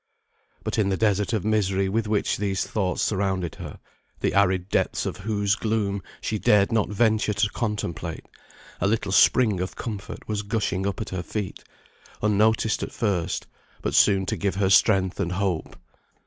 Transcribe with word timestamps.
But, 0.63 0.79
in 0.79 0.89
the 0.89 0.97
desert 0.97 1.31
of 1.31 1.45
misery 1.45 1.87
with 1.87 2.07
which 2.07 2.37
these 2.37 2.65
thoughts 2.65 3.03
surrounded 3.03 3.53
her, 3.61 3.77
the 4.19 4.33
arid 4.33 4.67
depths 4.67 5.05
of 5.05 5.17
whose 5.17 5.53
gloom 5.53 6.01
she 6.21 6.39
dared 6.39 6.71
not 6.71 6.89
venture 6.89 7.33
to 7.33 7.49
contemplate, 7.51 8.25
a 8.79 8.87
little 8.87 9.11
spring 9.11 9.59
of 9.59 9.75
comfort 9.75 10.27
was 10.27 10.41
gushing 10.41 10.87
up 10.87 11.01
at 11.01 11.09
her 11.09 11.21
feet, 11.21 11.63
unnoticed 12.19 12.81
at 12.81 12.91
first, 12.91 13.45
but 13.83 13.93
soon 13.93 14.25
to 14.25 14.35
give 14.35 14.55
her 14.55 14.71
strength 14.71 15.19
and 15.19 15.33
hope. 15.33 15.75